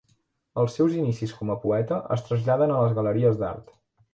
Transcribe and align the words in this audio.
Els 0.61 0.77
seus 0.77 0.95
inicis 1.01 1.35
com 1.41 1.53
a 1.55 1.57
poeta 1.67 1.99
es 2.17 2.25
traslladen 2.31 2.77
a 2.77 2.81
les 2.87 2.97
galeries 3.01 3.39
d'art. 3.45 3.71